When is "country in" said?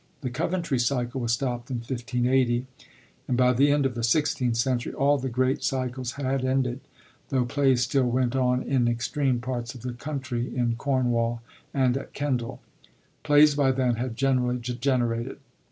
9.93-10.75